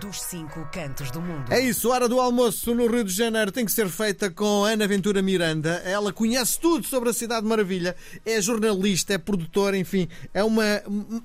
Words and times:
dos 0.00 0.22
cinco 0.22 0.66
cantos 0.72 1.10
do 1.10 1.20
mundo. 1.20 1.52
É 1.52 1.60
isso, 1.60 1.90
a 1.90 1.94
hora 1.94 2.08
do 2.08 2.20
almoço 2.20 2.74
no 2.74 2.86
Rio 2.86 3.04
de 3.04 3.12
Janeiro 3.12 3.52
tem 3.52 3.64
que 3.64 3.72
ser 3.72 3.88
feita 3.88 4.30
com 4.30 4.64
Ana 4.64 4.86
Ventura 4.86 5.20
Miranda. 5.22 5.82
Ela 5.84 6.12
conhece 6.12 6.58
tudo 6.58 6.86
sobre 6.86 7.10
a 7.10 7.12
Cidade 7.12 7.46
Maravilha, 7.46 7.94
é 8.24 8.40
jornalista, 8.40 9.14
é 9.14 9.18
produtora, 9.18 9.76
enfim, 9.76 10.08
é 10.32 10.42
uma, 10.42 10.64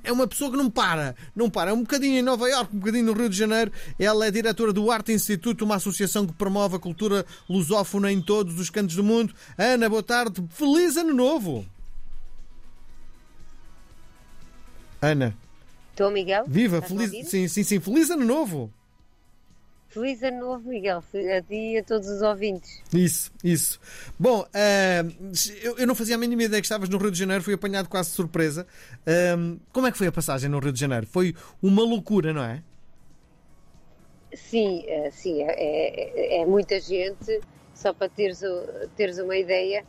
é 0.03 0.11
uma 0.11 0.27
pessoa 0.27 0.51
que 0.51 0.57
não 0.57 0.69
para, 0.69 1.15
não 1.35 1.49
para. 1.49 1.71
É 1.71 1.73
um 1.73 1.81
bocadinho 1.81 2.19
em 2.19 2.21
Nova 2.21 2.49
Iorque, 2.49 2.75
um 2.75 2.79
bocadinho 2.79 3.05
no 3.05 3.13
Rio 3.13 3.29
de 3.29 3.37
Janeiro. 3.37 3.71
Ela 3.97 4.27
é 4.27 4.31
diretora 4.31 4.73
do 4.73 4.91
Arte 4.91 5.11
Instituto, 5.11 5.63
uma 5.63 5.75
associação 5.75 6.25
que 6.27 6.33
promove 6.33 6.75
a 6.75 6.79
cultura 6.79 7.25
lusófona 7.49 8.11
em 8.11 8.21
todos 8.21 8.59
os 8.59 8.69
cantos 8.69 8.95
do 8.95 9.03
mundo. 9.03 9.33
Ana, 9.57 9.89
boa 9.89 10.03
tarde, 10.03 10.43
feliz 10.49 10.97
ano 10.97 11.13
novo! 11.13 11.65
Ana. 15.01 15.46
Estou, 15.97 16.11
Miguel? 16.11 16.45
Viva, 16.47 16.79
feliz, 16.79 17.27
sim, 17.27 17.47
sim, 17.47 17.63
sim, 17.63 17.79
feliz 17.79 18.11
ano 18.11 18.23
novo! 18.23 18.71
Feliz 19.87 20.21
ano 20.21 20.41
novo, 20.41 20.69
Miguel, 20.69 20.99
a 20.99 21.41
ti 21.41 21.73
e 21.73 21.77
a 21.79 21.83
todos 21.83 22.07
os 22.07 22.21
ouvintes. 22.21 22.83
Isso, 22.93 23.31
isso. 23.43 23.79
Bom, 24.19 24.41
uh, 24.41 25.33
eu, 25.59 25.79
eu, 25.79 25.87
não 25.87 25.95
fazia 25.95 26.13
a 26.13 26.17
mínima 26.19 26.43
ideia 26.43 26.61
que 26.61 26.67
estavas 26.67 26.87
no 26.87 26.99
Rio 26.99 27.09
de 27.09 27.17
Janeiro, 27.17 27.43
fui 27.43 27.55
apanhado 27.55 27.89
quase 27.89 28.11
de 28.11 28.15
surpresa. 28.15 28.67
Uh, 29.01 29.59
como 29.73 29.87
é 29.87 29.91
que 29.91 29.97
foi 29.97 30.05
a 30.05 30.11
passagem 30.11 30.47
no 30.51 30.59
Rio 30.59 30.71
de 30.71 30.79
Janeiro? 30.79 31.07
Foi 31.07 31.33
uma 31.63 31.81
loucura, 31.81 32.31
não 32.31 32.43
é? 32.43 32.61
Sim, 34.35 34.85
uh, 34.85 35.11
sim, 35.11 35.41
é, 35.41 35.47
é, 35.49 36.41
é, 36.41 36.45
muita 36.45 36.79
gente. 36.79 37.41
Só 37.73 37.91
para 37.91 38.07
teres, 38.07 38.41
teres 38.95 39.17
uma 39.17 39.35
ideia, 39.35 39.83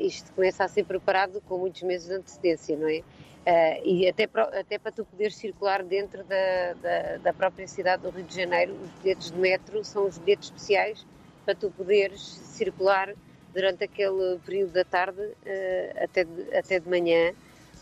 isto 0.00 0.30
começa 0.32 0.64
a 0.64 0.68
ser 0.68 0.84
preparado 0.84 1.40
com 1.48 1.56
muitos 1.56 1.82
meses 1.82 2.08
de 2.08 2.14
antecedência, 2.14 2.76
não 2.76 2.88
é? 2.88 3.02
Uh, 3.46 3.80
e 3.84 4.08
até, 4.08 4.28
até 4.58 4.76
para 4.76 4.90
tu 4.90 5.04
poderes 5.04 5.36
circular 5.36 5.84
dentro 5.84 6.24
da, 6.24 6.72
da, 6.82 7.16
da, 7.18 7.32
própria 7.32 7.68
cidade 7.68 8.02
do 8.02 8.10
Rio 8.10 8.24
de 8.24 8.34
Janeiro, 8.34 8.72
os 8.72 8.90
bilhetes 9.00 9.30
de 9.30 9.38
metro 9.38 9.84
são 9.84 10.04
os 10.04 10.18
bilhetes 10.18 10.46
especiais 10.48 11.06
para 11.44 11.54
tu 11.54 11.70
poderes 11.70 12.20
circular 12.20 13.14
durante 13.54 13.84
aquele 13.84 14.40
período 14.44 14.72
da 14.72 14.84
tarde 14.84 15.20
uh, 15.20 16.02
até, 16.02 16.24
de, 16.24 16.56
até 16.56 16.80
de 16.80 16.88
manhã. 16.88 17.32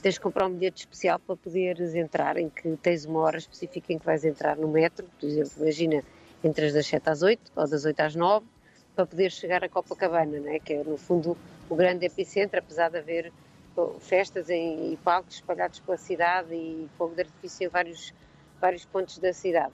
Tens 0.03 0.15
de 0.15 0.21
comprar 0.21 0.47
um 0.47 0.53
bilhete 0.53 0.81
especial 0.81 1.19
para 1.19 1.35
poderes 1.35 1.95
entrar, 1.95 2.37
em 2.37 2.51
que 2.51 2.77
tens 2.83 3.07
uma 3.07 3.21
hora 3.21 3.39
específica 3.39 3.91
em 3.91 3.99
que 3.99 4.05
vais 4.05 4.23
entrar 4.23 4.59
no 4.59 4.69
metro, 4.69 5.07
por 5.19 5.27
exemplo, 5.27 5.51
imagina, 5.63 6.05
entras 6.45 6.75
das 6.75 6.87
7 6.87 7.09
às 7.09 7.23
8 7.23 7.53
ou 7.57 7.67
das 7.67 7.87
8 7.87 8.01
às 8.01 8.15
9, 8.15 8.45
para 8.95 9.07
poder 9.07 9.31
chegar 9.33 9.65
a 9.65 9.69
Copacabana, 9.71 10.39
né? 10.41 10.59
que 10.59 10.75
é 10.75 10.85
no 10.85 10.99
fundo 10.99 11.35
o 11.71 11.75
grande 11.75 12.05
epicentro, 12.05 12.59
apesar 12.59 12.91
de 12.91 12.99
haver 12.99 13.33
festas 14.01 14.51
em, 14.51 14.93
e 14.93 14.97
palcos 14.99 15.35
espalhados 15.37 15.81
pela 15.81 15.97
cidade 15.97 16.55
e 16.55 16.89
fogo 16.97 17.15
de 17.15 17.23
artifício 17.23 17.67
em 17.67 17.69
vários, 17.69 18.15
vários 18.61 18.85
pontos 18.85 19.19
da 19.19 19.33
cidade. 19.33 19.73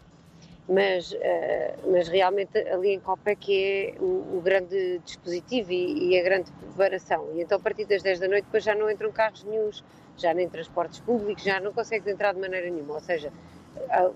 Mas, 0.68 1.12
uh, 1.12 1.90
mas 1.90 2.08
realmente 2.08 2.56
ali 2.68 2.90
em 2.90 3.00
Copa 3.00 3.30
é 3.30 3.34
que 3.34 3.94
é 3.98 4.00
o, 4.00 4.38
o 4.38 4.40
grande 4.42 5.00
dispositivo 5.04 5.72
e, 5.72 6.10
e, 6.10 6.20
a 6.20 6.22
grande 6.22 6.50
preparação. 6.52 7.28
E 7.34 7.42
então 7.42 7.58
a 7.58 7.60
partir 7.60 7.86
das 7.86 8.02
10 8.02 8.20
da 8.20 8.28
noite 8.28 8.44
depois 8.44 8.62
já 8.62 8.74
não 8.74 8.90
entram 8.90 9.10
carros 9.10 9.42
nenhums, 9.42 9.82
já 10.16 10.32
nem 10.32 10.48
transportes 10.48 11.00
públicos, 11.00 11.42
já 11.42 11.58
não 11.58 11.72
consegues 11.72 12.06
entrar 12.06 12.34
de 12.34 12.40
maneira 12.40 12.70
nenhuma. 12.70 12.94
Ou 12.94 13.00
seja, 13.00 13.32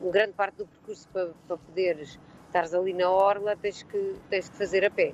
uma 0.01 0.13
grande 0.13 0.33
parte 0.33 0.57
do 0.57 0.67
percurso 0.67 1.09
para, 1.13 1.31
para 1.49 1.57
poderes 1.57 2.19
estares 2.47 2.73
ali 2.73 2.93
na 2.93 3.11
orla 3.11 3.57
tens 3.57 3.83
que, 3.83 4.17
tens 4.31 4.49
que 4.49 4.57
fazer 4.57 4.85
a 4.85 4.91
pé. 4.91 5.13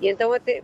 E 0.00 0.08
então 0.08 0.32
até 0.32 0.62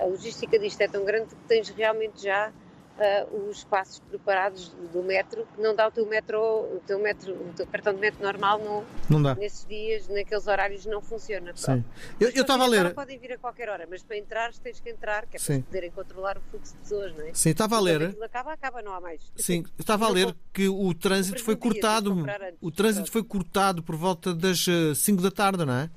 a 0.00 0.04
logística 0.06 0.58
disto 0.58 0.80
é 0.80 0.88
tão 0.88 1.04
grande 1.04 1.28
que 1.28 1.42
tens 1.48 1.68
realmente 1.70 2.22
já 2.22 2.52
uh, 2.98 3.48
os 3.48 3.58
espaços 3.58 4.00
preparados 4.08 4.68
do 4.92 5.02
metro, 5.02 5.46
que 5.54 5.60
não 5.60 5.74
dá 5.74 5.88
o 5.88 5.90
teu 5.90 6.06
metro, 6.06 6.38
o 6.38 6.80
teu 6.86 6.98
metro, 6.98 7.32
o 7.32 7.52
teu 7.54 7.66
cartão 7.66 7.94
de 7.94 8.00
metro 8.00 8.22
normal 8.22 8.58
não, 8.58 8.84
não 9.08 9.22
dá. 9.22 9.34
nesses 9.34 9.66
dias, 9.66 10.08
naqueles 10.08 10.46
horários 10.46 10.86
não 10.86 11.00
funciona. 11.00 11.52
Sim. 11.54 11.84
Eu 12.20 12.28
estava 12.30 12.64
a 12.64 12.66
ler. 12.66 12.94
Podem 12.94 13.18
vir 13.18 13.32
a 13.32 13.38
qualquer 13.38 13.68
hora, 13.68 13.86
mas 13.88 14.02
para 14.02 14.16
entrar 14.16 14.52
tens 14.54 14.80
que 14.80 14.90
entrar, 14.90 15.26
que 15.26 15.36
é 15.36 15.38
Sim. 15.38 15.60
para 15.60 15.66
poderem 15.66 15.90
controlar 15.90 16.38
o 16.38 16.40
fluxo 16.50 16.72
de 16.74 16.78
pessoas, 16.80 17.14
não 17.16 17.26
é? 17.26 17.34
Sim, 17.34 17.50
estava 17.50 17.76
a 17.76 17.80
ler. 17.80 18.16
acaba, 18.22 18.52
acaba, 18.52 18.82
não 18.82 18.94
há 18.94 19.00
mais. 19.00 19.20
Sim, 19.36 19.64
estava 19.78 20.06
a 20.06 20.08
ler 20.08 20.34
que 20.52 20.68
o 20.68 20.94
trânsito 20.94 21.42
foi 21.42 21.56
cortado. 21.56 22.12
Antes, 22.12 22.58
o 22.60 22.70
trânsito 22.70 23.10
foi 23.10 23.24
cortado 23.24 23.82
por 23.82 23.96
volta 23.96 24.34
das 24.34 24.64
5 24.94 25.22
da 25.22 25.30
tarde, 25.30 25.64
não 25.64 25.74
é? 25.74 25.90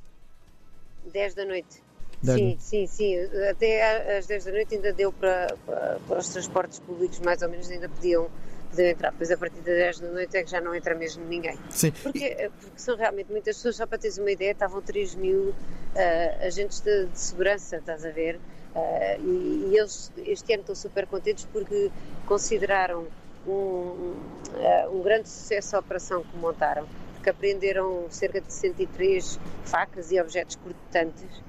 10 1.12 1.36
da 1.36 1.46
noite. 1.46 1.87
Sim, 2.24 2.58
sim, 2.60 2.88
sim. 2.88 3.16
Até 3.50 4.18
às 4.18 4.26
10 4.26 4.46
da 4.46 4.52
noite 4.52 4.76
ainda 4.76 4.92
deu 4.92 5.12
para, 5.12 5.56
para, 5.66 6.00
para, 6.08 6.20
os 6.20 6.30
transportes 6.30 6.80
públicos, 6.80 7.20
mais 7.20 7.42
ou 7.42 7.50
menos, 7.50 7.70
ainda 7.70 7.88
podiam, 7.88 8.28
podiam 8.72 8.90
entrar. 8.90 9.12
Depois, 9.12 9.32
a 9.32 9.38
partir 9.38 9.58
das 9.58 9.76
10 9.76 10.00
da 10.00 10.08
noite, 10.10 10.38
é 10.38 10.44
que 10.44 10.50
já 10.50 10.60
não 10.60 10.74
entra 10.74 10.96
mesmo 10.96 11.24
ninguém. 11.26 11.58
Sim. 11.70 11.92
Porque, 11.92 12.26
eh, 12.26 12.50
porque 12.60 12.80
são 12.80 12.98
realmente 12.98 13.32
muitas 13.32 13.56
pessoas, 13.58 13.76
só 13.76 13.86
para 13.86 14.00
teres 14.00 14.18
uma 14.18 14.32
ideia, 14.32 14.52
estavam 14.52 14.82
3 14.82 15.16
mil 15.16 15.50
uh, 15.50 16.46
agentes 16.46 16.80
de, 16.82 17.06
de, 17.06 17.20
segurança, 17.20 17.78
estás 17.78 18.04
a 18.04 18.10
ver? 18.10 18.40
Uh, 18.76 19.22
e, 19.22 19.70
e, 19.72 19.78
eles 19.78 20.12
este 20.18 20.54
ano 20.54 20.62
estão 20.62 20.76
super 20.76 21.08
contentes 21.08 21.48
porque 21.52 21.90
consideraram 22.26 23.08
um, 23.48 23.52
uh, 23.52 24.16
um 24.92 25.02
grande 25.02 25.30
sucesso 25.30 25.76
a 25.76 25.80
operação 25.80 26.24
que 26.24 26.38
montaram, 26.38 26.88
porque 27.14 27.30
apreenderam 27.30 28.06
cerca 28.10 28.42
de 28.42 28.52
63 28.52 29.40
facas 29.66 30.12
e 30.12 30.20
objetos 30.20 30.58
cortantes 30.58 31.48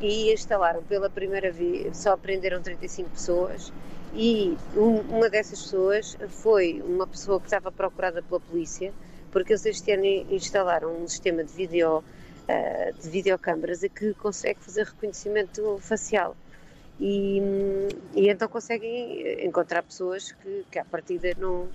e 0.00 0.32
instalaram 0.32 0.82
pela 0.82 1.10
primeira 1.10 1.50
vez, 1.50 1.96
só 1.96 2.12
aprenderam 2.12 2.62
35 2.62 3.10
pessoas 3.10 3.72
e 4.14 4.56
um, 4.76 5.00
uma 5.16 5.28
dessas 5.28 5.62
pessoas 5.62 6.16
foi 6.28 6.82
uma 6.86 7.06
pessoa 7.06 7.38
que 7.40 7.46
estava 7.46 7.70
procurada 7.70 8.22
pela 8.22 8.40
polícia 8.40 8.92
porque 9.30 9.52
eles 9.52 9.66
este 9.66 9.92
ano 9.92 10.04
instalaram 10.04 11.02
um 11.02 11.06
sistema 11.06 11.44
de 11.44 11.52
vídeo 11.52 11.98
uh, 11.98 13.00
de 13.00 13.10
videocâmaras 13.10 13.80
que 13.94 14.14
consegue 14.14 14.60
fazer 14.60 14.86
reconhecimento 14.86 15.78
facial 15.80 16.36
e, 17.00 17.40
e 18.14 18.28
então 18.28 18.48
conseguem 18.48 19.44
encontrar 19.44 19.82
pessoas 19.82 20.32
que, 20.32 20.64
que 20.70 20.78
à 20.78 20.84
partida 20.84 21.32
não 21.38 21.68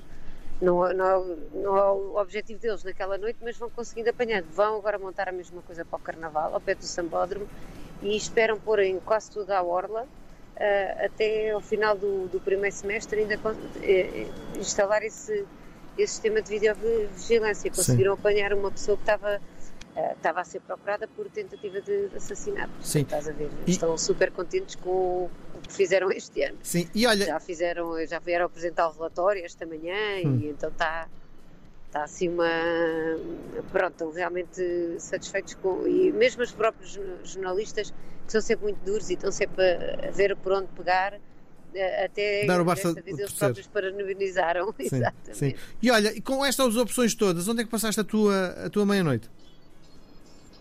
não, 0.62 0.94
não, 0.94 1.38
não 1.53 1.78
é 1.78 1.91
o 1.91 2.16
objetivo 2.16 2.59
deles 2.59 2.83
naquela 2.83 3.17
noite, 3.17 3.38
mas 3.41 3.57
vão 3.57 3.69
conseguindo 3.69 4.09
apanhar. 4.09 4.41
Vão 4.44 4.78
agora 4.78 4.97
montar 4.97 5.28
a 5.28 5.31
mesma 5.31 5.62
coisa 5.62 5.83
para 5.83 5.97
o 5.97 6.00
Carnaval, 6.00 6.53
ao 6.53 6.62
pé 6.62 6.73
do 6.73 6.85
Sambódromo, 6.85 7.47
e 8.02 8.16
esperam 8.16 8.59
pôr 8.59 8.80
em 8.80 9.00
quase 9.00 9.31
toda 9.31 9.58
a 9.58 9.64
orla 9.64 10.04
uh, 10.04 11.06
até 11.06 11.52
ao 11.52 11.62
final 11.62 11.98
do, 11.98 12.28
do 12.28 12.40
primeiro 12.40 12.76
semestre 12.76 13.22
ainda 13.22 13.38
uh, 13.38 14.59
instalar 14.59 15.04
esse, 15.04 15.46
esse 15.98 16.14
sistema 16.14 16.42
de 16.42 16.50
videovigilância. 16.50 17.70
Conseguiram 17.70 18.16
Sim. 18.16 18.20
apanhar 18.20 18.54
uma 18.54 18.72
pessoa 18.72 18.98
que 18.98 19.04
estava 19.04 19.42
estava 20.16 20.42
a 20.42 20.44
ser 20.44 20.59
procurada 20.62 21.08
por 21.08 21.30
tentativa 21.30 21.80
de, 21.80 22.09
assassinato. 22.16 22.72
Sim. 22.81 23.02
Estás 23.02 23.28
a 23.28 23.31
ver? 23.31 23.50
E... 23.68 23.72
Estão 23.72 23.96
super 23.96 24.31
contentes 24.31 24.74
com 24.75 25.30
o 25.54 25.62
que 25.62 25.72
fizeram 25.72 26.12
este 26.12 26.42
ano. 26.44 26.58
Sim. 26.64 26.90
E 26.96 27.06
olha... 27.06 27.25
Já 27.25 27.40
fizeram, 27.40 28.04
já 28.08 28.18
vieram 28.18 28.46
apresentar 28.46 28.88
o 28.90 28.92
relatório 28.92 29.46
esta 29.46 29.68
manhã 29.68 29.96
hum. 30.25 30.40
e 30.42 30.48
então 30.48 30.70
está 30.70 31.08
está 31.94 32.04
assim 32.04 32.28
uma. 32.28 32.50
Pronto, 33.72 33.92
estão 33.92 34.12
realmente 34.12 34.96
satisfeitos 34.98 35.54
com. 35.56 35.88
E 35.88 36.12
mesmo 36.12 36.42
os 36.42 36.52
próprios 36.52 37.00
jornalistas, 37.24 37.94
que 38.26 38.31
são 38.31 38.42
sempre 38.42 38.66
muito 38.66 38.84
duros 38.84 39.12
e 39.12 39.14
estão 39.14 39.31
sempre 39.31 39.64
a 40.08 40.12
ver 40.12 40.36
por 40.38 40.54
onde 40.54 40.68
pegar, 40.70 41.20
eh, 41.76 42.06
até 42.06 42.46
Dar 42.48 42.59
o 42.59 42.66
basta 42.66 42.94
vez 42.94 43.20
eles 43.20 43.34
próprios 43.34 43.68
parabenizaram. 43.68 44.74
Sim, 44.81 44.96
Exatamente. 44.96 45.38
Sim. 45.38 45.54
E 45.81 45.92
olha, 45.92 46.22
com 46.24 46.44
estas 46.44 46.76
opções 46.76 47.14
todas, 47.14 47.48
onde 47.48 47.62
é 47.62 47.64
que 47.64 47.70
passaste 47.70 48.02
a 48.02 48.04
tua, 48.04 48.48
a 48.66 48.70
tua 48.70 48.86
meia-noite? 48.86 49.30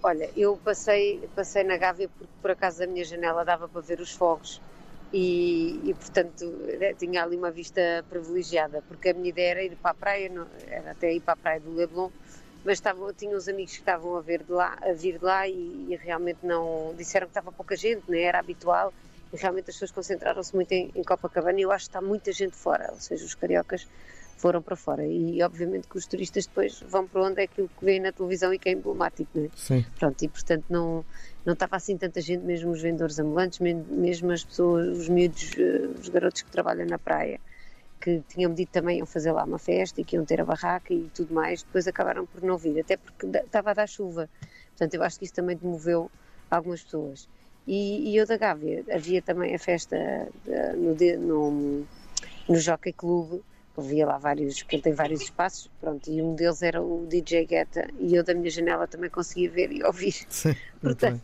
Olha, 0.02 0.28
eu 0.36 0.58
passei, 0.62 1.28
passei 1.34 1.62
na 1.62 1.76
Gávea 1.76 2.10
porque 2.18 2.32
por 2.42 2.50
acaso 2.50 2.82
a 2.82 2.86
minha 2.86 3.04
janela 3.04 3.44
dava 3.44 3.68
para 3.68 3.80
ver 3.80 4.00
os 4.00 4.12
fogos 4.12 4.60
e, 5.12 5.80
e, 5.84 5.94
portanto 5.94 6.44
né, 6.78 6.94
tinha 6.94 7.22
ali 7.22 7.36
uma 7.36 7.50
vista 7.50 8.04
privilegiada, 8.08 8.82
porque 8.88 9.10
a 9.10 9.14
minha 9.14 9.28
ideia 9.28 9.50
era 9.50 9.62
ir 9.64 9.76
para 9.76 9.90
a 9.90 9.94
praia, 9.94 10.28
não, 10.28 10.46
era 10.66 10.92
até 10.92 11.12
ir 11.12 11.20
para 11.20 11.34
a 11.34 11.36
praia 11.36 11.60
do 11.60 11.74
Leblon, 11.74 12.10
mas 12.64 12.74
estavam, 12.74 13.12
tinha 13.12 13.36
uns 13.36 13.48
amigos 13.48 13.72
que 13.72 13.80
estavam 13.80 14.16
a, 14.16 14.20
ver 14.20 14.42
de 14.42 14.52
lá, 14.52 14.76
a 14.80 14.92
vir 14.92 15.18
de 15.18 15.24
lá 15.24 15.46
e, 15.46 15.86
e 15.88 15.96
realmente 15.96 16.38
não 16.42 16.94
disseram 16.96 17.26
que 17.26 17.32
estava 17.32 17.52
pouca 17.52 17.76
gente, 17.76 18.02
não 18.08 18.14
né, 18.14 18.22
era 18.22 18.38
habitual 18.38 18.92
e 19.32 19.36
realmente 19.36 19.70
as 19.70 19.74
pessoas 19.76 19.92
concentraram-se 19.92 20.54
muito 20.54 20.72
em, 20.72 20.90
em 20.94 21.02
Copacabana 21.02 21.58
e 21.58 21.62
eu 21.62 21.72
acho 21.72 21.86
que 21.86 21.90
está 21.90 22.00
muita 22.00 22.32
gente 22.32 22.56
fora, 22.56 22.90
ou 22.92 23.00
seja, 23.00 23.24
os 23.24 23.34
cariocas 23.34 23.86
foram 24.42 24.60
para 24.60 24.74
fora. 24.74 25.06
E 25.06 25.40
obviamente 25.40 25.86
que 25.86 25.96
os 25.96 26.04
turistas 26.04 26.46
depois 26.46 26.82
vão 26.88 27.06
para 27.06 27.22
onde 27.22 27.40
é 27.40 27.44
aquilo 27.44 27.68
que 27.78 27.84
vêem 27.84 28.00
na 28.00 28.10
televisão 28.10 28.52
e 28.52 28.58
que 28.58 28.68
é 28.68 28.72
emblemático, 28.72 29.30
não 29.32 29.44
é? 29.44 29.48
Sim. 29.54 29.86
Pronto, 29.96 30.20
e 30.20 30.28
portanto 30.28 30.64
não, 30.68 31.04
não 31.46 31.52
estava 31.52 31.76
assim 31.76 31.96
tanta 31.96 32.20
gente, 32.20 32.44
mesmo 32.44 32.72
os 32.72 32.82
vendedores 32.82 33.20
ambulantes, 33.20 33.60
mesmo 33.60 34.32
as 34.32 34.42
pessoas, 34.42 34.98
os 34.98 35.08
miúdos, 35.08 35.52
eh, 35.56 35.86
os 35.96 36.08
garotos 36.08 36.42
que 36.42 36.50
trabalham 36.50 36.84
na 36.86 36.98
praia, 36.98 37.38
que 38.00 38.20
tinham 38.28 38.52
dito 38.52 38.72
também 38.72 38.98
iam 38.98 39.06
fazer 39.06 39.30
lá 39.30 39.44
uma 39.44 39.60
festa 39.60 40.00
e 40.00 40.04
que 40.04 40.16
iam 40.16 40.24
ter 40.24 40.40
a 40.40 40.44
barraca 40.44 40.92
e 40.92 41.08
tudo 41.14 41.32
mais, 41.32 41.62
depois 41.62 41.86
acabaram 41.86 42.26
por 42.26 42.42
não 42.42 42.58
vir, 42.58 42.80
até 42.80 42.96
porque 42.96 43.24
estava 43.26 43.70
a 43.70 43.74
dar 43.74 43.88
chuva. 43.88 44.28
Portanto, 44.70 44.94
eu 44.94 45.04
acho 45.04 45.20
que 45.20 45.24
isso 45.24 45.34
também 45.34 45.56
demoveu 45.56 46.10
algumas 46.50 46.82
pessoas. 46.82 47.28
E, 47.64 48.10
e 48.10 48.16
eu 48.16 48.26
da 48.26 48.36
Gávea, 48.36 48.82
havia 48.92 49.22
também 49.22 49.54
a 49.54 49.58
festa 49.58 49.96
de, 50.44 51.16
no, 51.16 51.28
no, 51.28 51.86
no 52.48 52.56
Jockey 52.56 52.92
Club, 52.92 53.40
Havia 53.76 54.06
lá 54.06 54.18
vários, 54.18 54.62
tem 54.62 54.92
vários 54.92 55.22
espaços, 55.22 55.70
pronto, 55.80 56.10
e 56.10 56.20
um 56.20 56.34
deles 56.34 56.62
era 56.62 56.82
o 56.82 57.06
DJ 57.06 57.46
Guetta, 57.46 57.88
e 57.98 58.14
eu 58.14 58.22
da 58.22 58.34
minha 58.34 58.50
janela 58.50 58.86
também 58.86 59.08
conseguia 59.08 59.50
ver 59.50 59.72
e 59.72 59.82
ouvir. 59.82 60.12
Sim, 60.28 60.54
Portanto, 60.80 61.22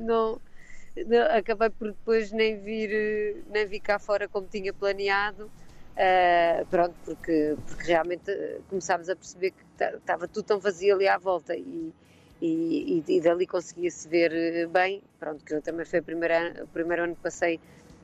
não, 0.00 0.40
não, 1.06 1.36
acabei 1.36 1.68
por 1.70 1.88
depois 1.88 2.32
nem 2.32 2.58
vir, 2.58 3.44
nem 3.50 3.66
vir 3.66 3.80
cá 3.80 3.98
fora 3.98 4.28
como 4.28 4.46
tinha 4.46 4.72
planeado. 4.72 5.50
Uh, 5.92 6.64
pronto, 6.66 6.94
porque, 7.04 7.54
porque 7.66 7.86
realmente 7.86 8.32
começámos 8.68 9.10
a 9.10 9.16
perceber 9.16 9.50
que 9.50 9.84
estava 9.94 10.26
tudo 10.26 10.44
tão 10.44 10.58
vazio 10.58 10.94
ali 10.94 11.06
à 11.06 11.18
volta 11.18 11.54
e, 11.54 11.92
e, 12.40 13.04
e, 13.06 13.16
e 13.16 13.20
dali 13.20 13.46
conseguia-se 13.46 14.08
ver 14.08 14.32
eh, 14.32 14.66
bem. 14.66 15.02
Pronto, 15.20 15.44
que 15.44 15.52
eu 15.52 15.60
também 15.60 15.84
foi 15.84 16.00
o 16.00 16.02
primeiro, 16.02 16.64
o 16.64 16.66
primeiro 16.68 17.04
ano 17.04 17.14
que 17.14 17.22
passei 17.22 17.60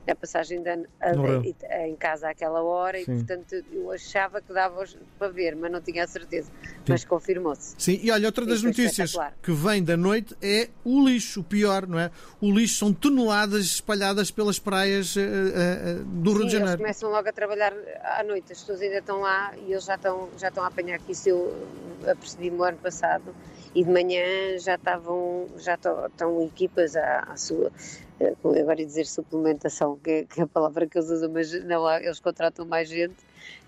a 0.07 0.15
passagem 0.15 0.61
de 0.61 0.69
ano 0.69 0.85
a, 0.99 1.87
em 1.87 1.95
casa 1.95 2.29
àquela 2.29 2.61
hora 2.61 2.97
Sim. 2.97 3.03
e 3.03 3.15
portanto 3.17 3.53
eu 3.71 3.91
achava 3.91 4.41
que 4.41 4.51
dava 4.53 4.83
para 5.17 5.31
ver, 5.31 5.55
mas 5.55 5.71
não 5.71 5.81
tinha 5.81 6.03
a 6.03 6.07
certeza. 6.07 6.51
Sim. 6.63 6.75
Mas 6.87 7.05
confirmou-se. 7.05 7.75
Sim, 7.77 7.99
e 8.01 8.11
olha, 8.11 8.27
outra 8.27 8.45
das 8.45 8.63
notícias 8.63 9.13
que 9.41 9.51
vem 9.51 9.83
da 9.83 9.95
noite 9.95 10.35
é 10.41 10.69
o 10.83 11.05
lixo, 11.07 11.41
o 11.41 11.43
pior, 11.43 11.85
não 11.87 11.99
é? 11.99 12.11
O 12.41 12.51
lixo 12.51 12.79
são 12.79 12.93
toneladas 12.93 13.65
espalhadas 13.65 14.31
pelas 14.31 14.57
praias 14.57 15.15
uh, 15.15 15.19
uh, 15.19 16.03
do 16.03 16.31
Rio 16.31 16.41
Sim, 16.41 16.45
de 16.47 16.51
Janeiro. 16.53 16.71
Eles 16.71 16.81
começam 16.81 17.09
logo 17.09 17.29
a 17.29 17.33
trabalhar 17.33 17.73
à 18.03 18.23
noite, 18.23 18.51
as 18.51 18.59
pessoas 18.59 18.81
ainda 18.81 18.97
estão 18.97 19.21
lá 19.21 19.53
e 19.57 19.71
eles 19.71 19.85
já 19.85 19.95
estão, 19.95 20.29
já 20.37 20.47
estão 20.47 20.63
a 20.63 20.67
apanhar 20.67 20.95
aqui, 20.95 21.11
isso 21.11 21.29
eu 21.29 21.67
apercebi-me 22.07 22.57
o 22.57 22.63
ano 22.63 22.77
passado 22.77 23.35
e 23.75 23.83
de 23.83 23.89
manhã 23.89 24.57
já 24.59 24.75
estavam, 24.75 25.47
já 25.57 25.75
estão, 25.75 26.43
equipas 26.43 26.95
à, 26.95 27.19
à 27.21 27.37
sua, 27.37 27.71
eh, 28.19 28.33
agora 28.43 28.79
ia 28.79 28.85
dizer 28.85 29.05
suplementação, 29.05 29.97
que, 29.97 30.25
que, 30.25 30.41
é 30.41 30.43
a 30.43 30.47
palavra 30.47 30.87
que 30.87 30.97
eles 30.97 31.09
usam, 31.09 31.29
mas 31.31 31.51
não, 31.65 31.89
eles 31.97 32.19
contratam 32.19 32.65
mais 32.65 32.89
gente 32.89 33.15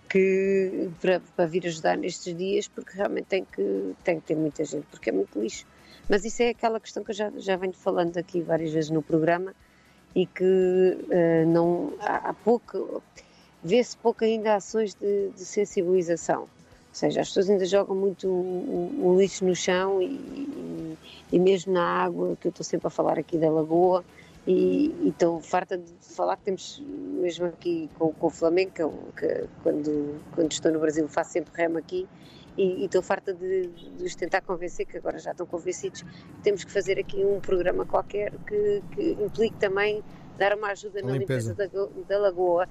que, 0.09 0.89
para, 1.00 1.21
para 1.36 1.45
vir 1.45 1.65
ajudar 1.68 1.98
nestes 1.98 2.36
dias, 2.36 2.68
porque 2.68 2.98
realmente 2.98 3.25
tem 3.25 3.45
que, 3.45 3.95
tem 4.03 4.19
que 4.19 4.25
ter 4.27 4.36
muita 4.36 4.65
gente, 4.65 4.86
porque 4.92 5.09
é 5.09 5.13
muito 5.13 5.39
lixo. 5.39 5.65
Mas 6.09 6.25
isso 6.25 6.44
é 6.44 6.50
aquela 6.50 6.80
questão 6.80 7.03
que 7.03 7.12
eu 7.12 7.15
já, 7.15 7.31
já 7.38 7.56
venho 7.56 7.74
falando 7.74 8.18
aqui 8.18 8.42
várias 8.42 8.71
vezes 8.71 8.89
no 8.89 9.01
programa 9.01 9.56
e 10.13 10.25
que 10.25 10.44
uh, 10.44 11.48
não 11.48 11.94
há, 12.01 12.30
há 12.30 12.33
pouco, 12.33 13.01
vê-se 13.63 13.95
pouco 13.95 14.25
ainda 14.25 14.56
ações 14.56 14.94
de, 14.94 15.30
de 15.30 15.45
sensibilização. 15.45 16.50
Ou 16.91 16.95
seja, 16.95 17.21
as 17.21 17.29
pessoas 17.29 17.49
ainda 17.49 17.65
jogam 17.65 17.95
muito 17.95 18.27
o, 18.27 18.99
o, 19.01 19.19
lixo 19.19 19.45
no 19.45 19.55
chão 19.55 20.01
e, 20.01 20.07
e, 20.07 20.97
e, 21.31 21.39
mesmo 21.39 21.71
na 21.71 21.83
água, 21.83 22.35
que 22.35 22.47
eu 22.47 22.49
estou 22.49 22.65
sempre 22.65 22.88
a 22.88 22.89
falar 22.89 23.17
aqui 23.17 23.38
da 23.38 23.49
lagoa, 23.49 24.03
e, 24.45 24.93
estou 25.05 25.39
farta 25.39 25.77
de 25.77 25.93
falar 26.01 26.35
que 26.35 26.43
temos, 26.43 26.83
mesmo 26.85 27.45
aqui 27.45 27.89
com, 27.97 28.11
com 28.11 28.27
o 28.27 28.29
Flamengo, 28.29 28.71
que, 28.71 28.83
que, 29.15 29.47
quando, 29.63 30.19
quando 30.35 30.51
estou 30.51 30.69
no 30.69 30.79
Brasil 30.79 31.07
faço 31.07 31.31
sempre 31.31 31.53
remo 31.55 31.77
aqui, 31.77 32.05
e 32.57 32.83
estou 32.83 33.01
farta 33.01 33.33
de, 33.33 33.67
de 33.67 34.03
os 34.03 34.13
tentar 34.13 34.41
convencer, 34.41 34.85
que 34.85 34.97
agora 34.97 35.17
já 35.17 35.31
estão 35.31 35.45
convencidos, 35.45 36.01
que 36.01 36.41
temos 36.43 36.65
que 36.65 36.71
fazer 36.71 36.99
aqui 36.99 37.23
um 37.23 37.39
programa 37.39 37.85
qualquer 37.85 38.33
que, 38.45 38.83
que 38.93 39.11
implique 39.23 39.55
também 39.55 40.03
dar 40.38 40.57
uma 40.57 40.71
ajuda 40.71 41.01
na 41.01 41.13
limpeza, 41.13 41.51
limpeza. 41.51 41.89
da, 42.05 42.15
da 42.15 42.19
lagoa. 42.19 42.67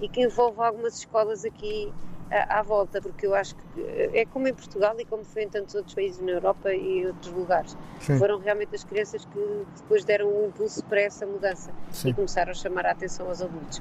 E 0.00 0.08
que 0.08 0.22
envolve 0.22 0.62
algumas 0.62 0.96
escolas 0.96 1.44
aqui 1.44 1.92
à, 2.30 2.62
volta, 2.62 3.00
porque 3.00 3.26
eu 3.26 3.34
acho 3.34 3.56
que 3.56 3.80
é 4.14 4.24
como 4.24 4.46
em 4.46 4.54
Portugal 4.54 4.94
e 4.98 5.04
como 5.04 5.24
foi 5.24 5.42
em 5.42 5.48
tantos 5.48 5.74
outros 5.74 5.94
países 5.94 6.20
na 6.20 6.32
Europa 6.32 6.72
e 6.72 7.06
outros 7.06 7.32
lugares. 7.32 7.76
Sim. 8.00 8.18
Foram 8.18 8.38
realmente 8.38 8.74
as 8.74 8.84
crianças 8.84 9.24
que 9.24 9.66
depois 9.76 10.04
deram 10.04 10.28
um 10.28 10.46
impulso 10.46 10.84
para 10.84 11.00
essa 11.00 11.26
mudança 11.26 11.72
Sim. 11.90 12.10
e 12.10 12.14
começaram 12.14 12.52
a 12.52 12.54
chamar 12.54 12.86
a 12.86 12.92
atenção 12.92 13.26
aos 13.26 13.42
adultos. 13.42 13.80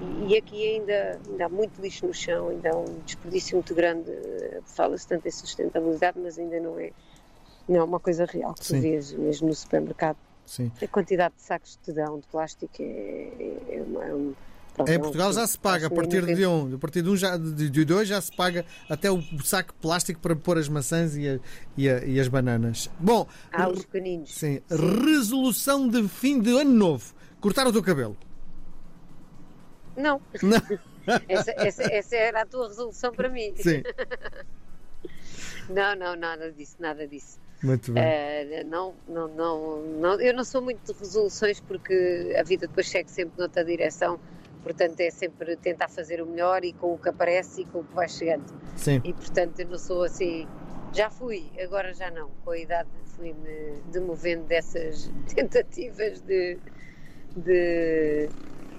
E, 0.00 0.32
e, 0.32 0.36
aqui 0.36 0.68
ainda, 0.68 1.18
ainda 1.26 1.46
há 1.46 1.48
muito 1.48 1.80
lixo 1.80 2.06
no 2.06 2.12
chão, 2.12 2.48
ainda 2.48 2.70
há 2.70 2.76
um 2.76 3.00
desperdício 3.04 3.56
muito 3.56 3.74
grande. 3.74 4.10
Fala-se 4.64 5.08
tanto 5.08 5.26
em 5.26 5.30
sustentabilidade, 5.30 6.18
mas 6.20 6.38
ainda 6.38 6.60
não 6.60 6.78
é, 6.78 6.92
não 7.66 7.80
é 7.80 7.84
uma 7.84 8.00
coisa 8.00 8.26
real 8.26 8.52
que 8.54 8.66
tu 8.66 8.78
vês 8.78 9.12
mesmo 9.12 9.48
no 9.48 9.54
supermercado. 9.54 10.18
Sim. 10.44 10.70
A 10.80 10.86
quantidade 10.86 11.34
de 11.34 11.42
sacos 11.42 11.72
de 11.72 11.78
tedão, 11.78 12.20
de 12.20 12.26
plástico, 12.28 12.74
é, 12.78 12.84
é, 12.84 13.76
é 13.78 13.82
uma, 13.82 14.04
é 14.04 14.14
uma 14.14 14.34
Pronto, 14.76 14.92
em 14.92 15.00
Portugal 15.00 15.32
já 15.32 15.46
se 15.46 15.58
paga, 15.58 15.86
a 15.86 15.90
partir 15.90 16.22
de 16.26 16.46
um, 16.46 16.74
a 16.74 16.78
partir 16.78 17.00
de 17.00 17.08
um 17.08 17.16
já, 17.16 17.38
de, 17.38 17.70
de 17.70 17.84
dois 17.86 18.06
já 18.06 18.20
se 18.20 18.30
paga 18.30 18.62
até 18.90 19.10
o 19.10 19.22
saco 19.42 19.72
de 19.72 19.78
plástico 19.80 20.20
para 20.20 20.36
pôr 20.36 20.58
as 20.58 20.68
maçãs 20.68 21.16
e, 21.16 21.26
a, 21.26 21.40
e, 21.78 21.88
a, 21.88 22.04
e 22.04 22.20
as 22.20 22.28
bananas. 22.28 22.90
Bom, 23.00 23.26
ah, 23.50 23.70
os 23.70 23.86
pequeninos. 23.86 24.34
Sim, 24.34 24.60
sim, 24.68 24.76
resolução 25.02 25.88
de 25.88 26.06
fim 26.06 26.38
de 26.38 26.50
ano 26.50 26.72
novo. 26.72 27.14
Cortar 27.40 27.66
o 27.66 27.72
teu 27.72 27.82
cabelo. 27.82 28.18
Não. 29.96 30.20
Não. 30.42 30.60
essa, 31.26 31.54
essa, 31.56 31.82
essa 31.84 32.16
era 32.16 32.42
a 32.42 32.46
tua 32.46 32.68
resolução 32.68 33.12
para 33.12 33.30
mim. 33.30 33.54
Sim. 33.56 33.82
não, 35.70 35.96
não, 35.96 36.16
nada 36.16 36.52
disso, 36.52 36.76
nada 36.78 37.08
disso. 37.08 37.40
Muito 37.62 37.92
bem. 37.92 38.04
Uh, 38.04 38.68
não, 38.68 38.94
não, 39.08 39.28
não, 39.28 39.82
não, 39.82 40.20
eu 40.20 40.34
não 40.34 40.44
sou 40.44 40.60
muito 40.60 40.92
de 40.92 40.98
resoluções 40.98 41.60
porque 41.60 42.36
a 42.38 42.42
vida 42.42 42.66
depois 42.66 42.86
segue 42.90 43.10
sempre 43.10 43.38
noutra 43.38 43.64
direção 43.64 44.20
portanto 44.66 44.98
é 44.98 45.10
sempre 45.10 45.54
tentar 45.56 45.88
fazer 45.88 46.20
o 46.20 46.26
melhor 46.26 46.64
e 46.64 46.72
com 46.72 46.92
o 46.92 46.98
que 46.98 47.08
aparece 47.08 47.62
e 47.62 47.64
com 47.66 47.78
o 47.78 47.84
que 47.84 47.94
vai 47.94 48.08
chegando. 48.08 48.52
Sim. 48.76 49.00
E 49.04 49.12
portanto 49.12 49.60
eu 49.60 49.68
não 49.68 49.78
sou 49.78 50.02
assim, 50.02 50.44
já 50.92 51.08
fui, 51.08 51.48
agora 51.62 51.94
já 51.94 52.10
não, 52.10 52.30
com 52.44 52.50
a 52.50 52.58
idade 52.58 52.88
fui-me 53.16 53.80
demovendo 53.92 54.42
dessas 54.42 55.08
tentativas 55.32 56.20
de, 56.20 56.58
de, 57.36 58.28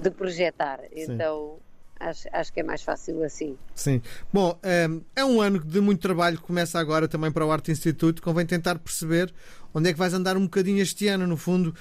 de 0.01 0.11
projetar, 0.11 0.81
Sim. 0.81 1.13
então 1.13 1.57
Acho, 1.99 2.27
acho, 2.31 2.53
que 2.53 2.59
é 2.59 2.63
mais 2.63 2.83
fácil 2.83 3.23
assim. 3.23 3.57
Sim. 3.73 4.03
Bom, 4.31 4.55
ehm, 4.61 4.99
é 5.15 5.25
um 5.25 5.41
ano 5.41 5.57
de 5.57 5.79
muito 5.81 5.99
trabalho 5.99 6.37
que 6.37 6.43
começa 6.43 6.79
agora 6.79 7.07
também 7.07 7.31
para 7.31 7.43
o 7.43 7.51
Arte 7.51 7.71
Instituto. 7.71 8.21
Convém 8.21 8.45
tentar 8.45 8.77
perceber 8.77 9.33
onde 9.73 9.89
é 9.89 9.93
que 9.93 9.97
vais 9.97 10.13
andar 10.13 10.37
um 10.37 10.43
bocadinho 10.43 10.79
este 10.79 11.07
ano, 11.07 11.25
no 11.25 11.35
fundo, 11.35 11.73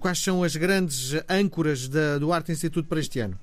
quais 0.00 0.18
são 0.18 0.42
as 0.42 0.54
grandes 0.54 1.14
âncoras 1.28 1.88
do 2.20 2.32
Arte 2.32 2.52
Instituto 2.52 2.86
para 2.88 3.00
este 3.00 3.20
ano. 3.20 3.38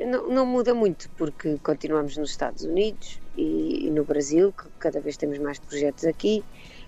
Não, 0.00 0.28
não, 0.28 0.46
muda 0.46 0.72
muito, 0.74 1.10
porque 1.16 1.58
continuamos 1.58 2.16
nos 2.16 2.30
Estados 2.30 2.62
Unidos 2.62 3.20
e, 3.36 3.86
e 3.86 3.90
no 3.90 4.04
Brasil, 4.04 4.52
que 4.52 4.68
cada 4.78 5.00
vez 5.00 5.16
temos 5.16 5.38
mais 5.38 5.58
projetos 5.58 6.04
aqui, 6.04 6.44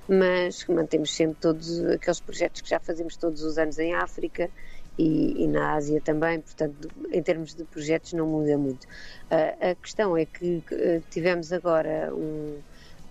mas 0.08 0.64
mantemos 0.68 1.12
sempre 1.14 1.36
todos 1.40 1.84
aqueles 1.86 2.20
projetos 2.20 2.60
que 2.60 2.68
já 2.68 2.78
fazemos 2.78 3.16
todos 3.16 3.42
os 3.42 3.58
anos 3.58 3.80
em 3.80 3.94
África 3.94 4.48
e, 4.96 5.42
e, 5.42 5.48
na 5.48 5.74
Ásia 5.74 6.00
também, 6.00 6.40
portanto, 6.40 6.88
em 7.10 7.22
termos 7.22 7.54
de 7.54 7.64
projetos 7.64 8.12
não 8.12 8.26
muda 8.28 8.56
muito. 8.56 8.84
Uh, 8.84 9.70
a 9.70 9.74
questão 9.74 10.16
é 10.16 10.24
que 10.24 10.58
uh, 10.70 11.02
tivemos 11.10 11.52
agora 11.52 12.14
um, 12.14 12.60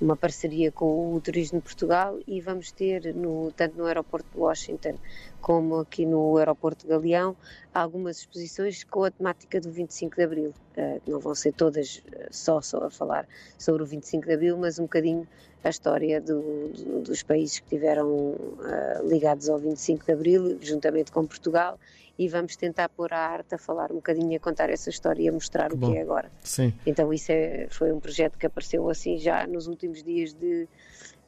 uma 0.02 0.16
parceria 0.16 0.72
com 0.72 1.14
o 1.14 1.22
Turismo 1.22 1.60
de 1.60 1.66
Portugal 1.66 2.20
e 2.26 2.40
vamos 2.40 2.72
ter, 2.72 3.14
no, 3.14 3.52
tanto 3.52 3.78
no 3.78 3.86
aeroporto 3.86 4.28
de 4.32 4.38
Washington 4.38 4.98
como 5.42 5.80
aqui 5.80 6.06
no 6.06 6.38
aeroporto 6.38 6.86
de 6.86 6.90
Galeão, 6.90 7.36
algumas 7.74 8.20
exposições 8.20 8.84
com 8.84 9.04
a 9.04 9.12
temática 9.12 9.60
do 9.60 9.72
25 9.72 10.16
de 10.16 10.24
Abril. 10.24 10.54
Uh, 10.80 11.02
não 11.06 11.20
vão 11.20 11.36
ser 11.36 11.52
todas 11.52 12.02
só, 12.32 12.62
só 12.62 12.86
a 12.86 12.90
falar 12.90 13.28
sobre 13.58 13.84
o 13.84 13.86
25 13.86 14.26
de 14.26 14.34
Abril, 14.34 14.58
mas 14.58 14.80
um 14.80 14.84
bocadinho 14.84 15.28
a 15.64 15.70
história 15.70 16.22
do, 16.22 16.70
do, 16.70 17.02
dos 17.02 17.24
países 17.24 17.60
que 17.60 17.68
tiveram 17.68 18.08
uh, 18.08 19.08
ligados 19.08 19.50
ao 19.50 19.58
25 19.58 20.06
de 20.06 20.12
Abril, 20.12 20.58
juntamente 20.62 21.12
com 21.12 21.26
Portugal, 21.26 21.78
e 22.18 22.28
vamos 22.28 22.56
tentar 22.56 22.90
pôr 22.90 23.14
a 23.14 23.18
arte 23.18 23.56
a 23.56 23.58
falar 23.58 23.92
um 23.92 23.96
bocadinho, 23.96 24.36
a 24.36 24.40
contar 24.40 24.70
essa 24.70 24.90
história 24.90 25.24
e 25.24 25.30
a 25.30 25.32
mostrar 25.32 25.70
que 25.70 25.76
o 25.76 25.78
bom. 25.78 25.92
que 25.92 25.98
é 25.98 26.02
agora. 26.02 26.32
Sim. 26.42 26.74
Então 26.86 27.14
isso 27.14 27.32
é, 27.32 27.68
foi 27.70 27.92
um 27.92 28.00
projeto 28.00 28.38
que 28.38 28.46
apareceu 28.46 28.90
assim 28.90 29.18
já 29.18 29.46
nos 29.48 29.68
últimos 29.68 30.04
dias 30.04 30.34
de, 30.34 30.68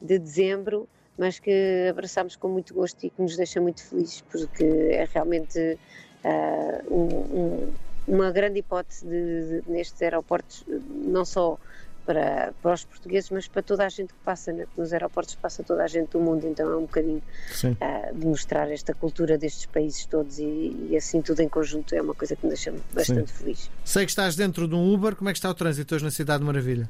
de 0.00 0.18
dezembro, 0.18 0.88
mas 1.16 1.38
que 1.38 1.88
abraçamos 1.90 2.36
com 2.36 2.48
muito 2.48 2.74
gosto 2.74 3.04
e 3.04 3.10
que 3.10 3.20
nos 3.20 3.36
deixa 3.36 3.60
muito 3.60 3.82
felizes, 3.82 4.22
porque 4.22 4.64
é 4.64 5.06
realmente 5.12 5.78
uh, 6.24 6.94
um, 6.94 7.06
um, 7.38 7.72
uma 8.06 8.30
grande 8.30 8.58
hipótese 8.58 9.06
de, 9.06 9.60
de, 9.60 9.70
nestes 9.70 10.00
aeroportos, 10.02 10.64
não 10.90 11.24
só 11.24 11.58
para, 12.04 12.52
para 12.60 12.74
os 12.74 12.84
portugueses, 12.84 13.30
mas 13.30 13.46
para 13.46 13.62
toda 13.62 13.86
a 13.86 13.88
gente 13.88 14.12
que 14.12 14.18
passa 14.24 14.52
nos 14.76 14.92
aeroportos, 14.92 15.34
passa 15.36 15.62
toda 15.62 15.84
a 15.84 15.86
gente 15.86 16.10
do 16.10 16.20
mundo, 16.20 16.46
então 16.46 16.68
é 16.70 16.76
um 16.76 16.82
bocadinho 16.82 17.22
uh, 17.64 18.18
de 18.18 18.26
mostrar 18.26 18.70
esta 18.70 18.92
cultura 18.92 19.38
destes 19.38 19.66
países 19.66 20.04
todos 20.06 20.38
e, 20.38 20.88
e, 20.90 20.96
assim 20.96 21.22
tudo 21.22 21.40
em 21.40 21.48
conjunto 21.48 21.94
é 21.94 22.02
uma 22.02 22.14
coisa 22.14 22.34
que 22.34 22.44
me 22.44 22.50
deixa 22.50 22.74
bastante 22.92 23.30
Sim. 23.30 23.36
feliz. 23.38 23.70
Sei 23.84 24.04
que 24.04 24.10
estás 24.10 24.34
dentro 24.34 24.66
de 24.66 24.74
um 24.74 24.92
Uber, 24.92 25.14
como 25.14 25.30
é 25.30 25.32
que 25.32 25.38
está 25.38 25.50
o 25.50 25.54
trânsito 25.54 25.94
hoje 25.94 26.04
na 26.04 26.10
Cidade 26.10 26.40
de 26.40 26.46
Maravilha? 26.46 26.88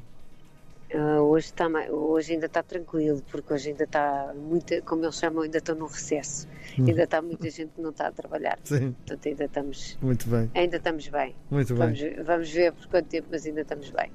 Uh, 0.94 1.22
hoje, 1.22 1.46
está, 1.46 1.68
hoje 1.90 2.34
ainda 2.34 2.46
está 2.46 2.62
tranquilo, 2.62 3.22
porque 3.30 3.54
hoje 3.54 3.70
ainda 3.70 3.84
está 3.84 4.34
muita, 4.36 4.82
como 4.82 5.04
eles 5.04 5.16
chamam, 5.18 5.42
ainda 5.42 5.56
estão 5.56 5.74
no 5.74 5.86
recesso. 5.86 6.46
Hum. 6.78 6.84
Ainda 6.86 7.04
está 7.04 7.22
muita 7.22 7.48
gente 7.48 7.70
que 7.74 7.80
não 7.80 7.90
está 7.90 8.08
a 8.08 8.12
trabalhar. 8.12 8.58
Sim. 8.62 8.92
Portanto, 8.92 9.26
ainda 9.26 9.44
estamos. 9.44 9.98
Muito 10.02 10.28
bem. 10.28 10.50
Ainda 10.54 10.76
estamos 10.76 11.08
bem. 11.08 11.34
Muito 11.50 11.74
vamos, 11.74 11.98
bem. 11.98 12.22
Vamos 12.22 12.50
ver 12.50 12.72
por 12.72 12.86
quanto 12.88 13.06
tempo, 13.06 13.28
mas 13.30 13.46
ainda 13.46 13.62
estamos 13.62 13.90
bem. 13.90 14.10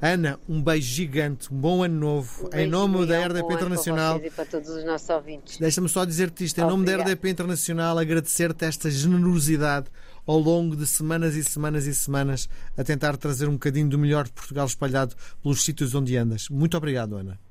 Ana, 0.00 0.38
um 0.48 0.62
beijo 0.62 0.86
gigante, 0.86 1.52
um 1.52 1.56
bom 1.56 1.82
ano 1.82 1.98
novo, 1.98 2.48
um 2.54 2.56
em 2.56 2.68
nome 2.68 3.04
da 3.04 3.26
RDP 3.26 3.54
Internacional. 3.54 4.20
E 4.22 4.30
para 4.30 4.44
todos 4.44 4.68
os 4.68 4.84
nossos 4.84 5.08
ouvintes. 5.08 5.58
Deixa-me 5.58 5.88
só 5.88 6.04
dizer-te 6.04 6.44
isto, 6.44 6.60
em 6.60 6.64
nome 6.64 6.84
da 6.84 6.96
RDP 6.98 7.30
Internacional, 7.30 7.98
agradecer-te 7.98 8.64
esta 8.64 8.90
generosidade 8.90 9.88
ao 10.28 10.38
longo 10.38 10.76
de 10.76 10.86
semanas 10.86 11.34
e 11.34 11.42
semanas 11.42 11.86
e 11.86 11.94
semanas 11.94 12.50
a 12.76 12.84
tentar 12.84 13.16
trazer 13.16 13.48
um 13.48 13.54
bocadinho 13.54 13.88
do 13.88 13.98
melhor 13.98 14.26
de 14.26 14.32
Portugal 14.32 14.66
espalhado 14.66 15.16
pelos 15.42 15.64
sítios 15.64 15.94
onde 15.94 16.18
andas. 16.18 16.50
Muito 16.50 16.76
obrigado, 16.76 17.16
Ana. 17.16 17.40